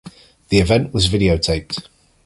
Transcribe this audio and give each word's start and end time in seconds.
The 0.49 0.57
event 0.57 0.95
was 0.95 1.09
videotaped. 1.09 1.85